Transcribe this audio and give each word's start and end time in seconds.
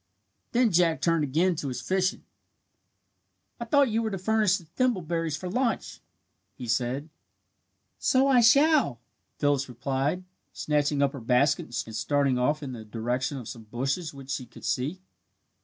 Then 0.53 0.71
Jack 0.71 0.99
turned 0.99 1.23
again 1.23 1.55
to 1.57 1.67
his 1.67 1.79
fishing. 1.79 2.23
"I 3.59 3.65
thought 3.65 3.91
you 3.91 4.01
were 4.01 4.09
to 4.09 4.17
furnish 4.17 4.57
the 4.57 4.65
thimbleberries 4.65 5.37
for 5.37 5.47
lunch," 5.47 6.01
he 6.55 6.65
said. 6.67 7.07
"So 7.99 8.27
I 8.27 8.41
shall," 8.41 8.99
Phyllis 9.37 9.69
replied, 9.69 10.23
snatching 10.53 11.03
up 11.03 11.13
her 11.13 11.21
basket 11.21 11.83
and 11.85 11.95
starting 11.95 12.39
off 12.39 12.63
in 12.63 12.71
the 12.71 12.83
direction 12.83 13.37
of 13.37 13.47
some 13.47 13.65
bushes 13.65 14.11
which 14.11 14.31
she 14.31 14.47
could 14.47 14.65
see. 14.65 15.03